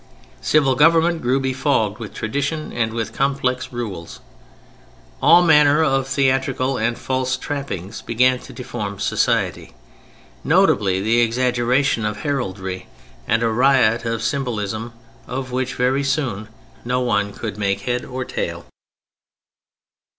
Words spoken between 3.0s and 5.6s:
complex rules. All